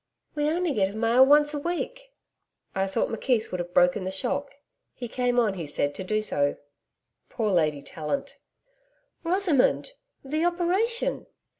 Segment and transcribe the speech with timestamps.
[0.33, 2.11] We only get a mail once a week.'
[2.73, 4.55] 'I thought McKeith would have broken the shock.
[4.95, 6.57] He came on, he said, to do so.
[7.29, 8.37] Poor Lady Tallant.'
[9.23, 9.91] 'Rosamond!
[10.25, 11.27] The operation?'